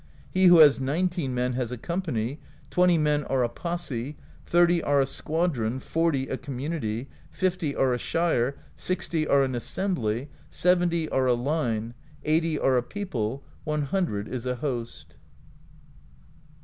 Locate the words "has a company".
1.53-2.39